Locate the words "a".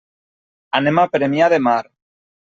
1.03-1.05